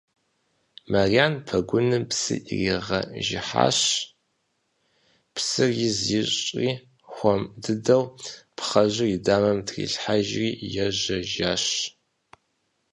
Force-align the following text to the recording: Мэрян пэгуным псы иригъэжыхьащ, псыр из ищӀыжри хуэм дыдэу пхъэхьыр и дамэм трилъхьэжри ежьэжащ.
Мэрян 0.91 1.33
пэгуным 1.47 2.03
псы 2.09 2.35
иригъэжыхьащ, 2.55 3.79
псыр 5.33 5.71
из 5.87 5.99
ищӀыжри 6.19 6.71
хуэм 7.13 7.41
дыдэу 7.61 8.03
пхъэхьыр 8.55 9.07
и 9.15 9.17
дамэм 9.25 9.59
трилъхьэжри 9.67 10.49
ежьэжащ. 10.85 11.65